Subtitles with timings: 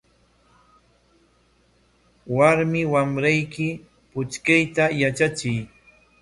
[2.37, 3.67] Warmi wamrayki
[4.11, 5.59] puchkayta yatrachiy.